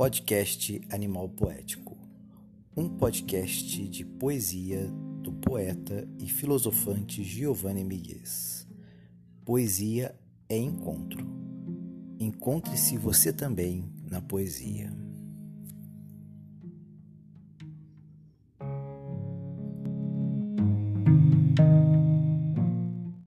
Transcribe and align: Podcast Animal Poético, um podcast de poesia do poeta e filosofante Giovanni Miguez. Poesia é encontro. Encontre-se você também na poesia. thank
Podcast 0.00 0.80
Animal 0.88 1.28
Poético, 1.28 1.94
um 2.74 2.88
podcast 2.88 3.86
de 3.86 4.02
poesia 4.02 4.90
do 5.20 5.30
poeta 5.30 6.08
e 6.18 6.26
filosofante 6.26 7.22
Giovanni 7.22 7.84
Miguez. 7.84 8.66
Poesia 9.44 10.18
é 10.48 10.56
encontro. 10.56 11.22
Encontre-se 12.18 12.96
você 12.96 13.30
também 13.30 13.92
na 14.10 14.22
poesia. 14.22 14.90
thank 21.56 21.89